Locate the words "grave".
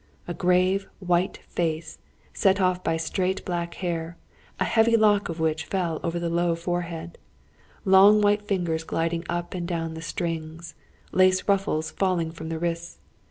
0.33-0.87